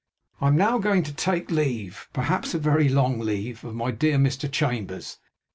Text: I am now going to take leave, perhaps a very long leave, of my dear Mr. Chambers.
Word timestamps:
I 0.39 0.47
am 0.47 0.55
now 0.55 0.79
going 0.79 1.03
to 1.03 1.13
take 1.13 1.51
leave, 1.51 2.09
perhaps 2.11 2.55
a 2.55 2.57
very 2.57 2.89
long 2.89 3.19
leave, 3.19 3.63
of 3.63 3.75
my 3.75 3.91
dear 3.91 4.17
Mr. 4.17 4.51
Chambers. 4.51 5.19